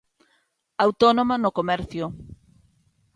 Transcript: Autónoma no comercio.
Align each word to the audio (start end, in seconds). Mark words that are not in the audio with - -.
Autónoma 0.85 1.35
no 1.43 1.55
comercio. 1.57 2.05